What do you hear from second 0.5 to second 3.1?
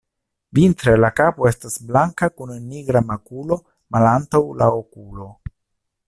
Vintre la kapo estas blanka kun nigra